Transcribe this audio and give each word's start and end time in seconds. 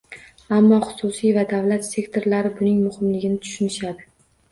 Ammo 0.59 0.77
xususiy 0.85 1.33
va 1.35 1.43
davlat 1.51 1.85
sektorlari 1.87 2.51
buning 2.55 2.79
muhimligini 2.87 3.39
tushunishadi. 3.45 4.09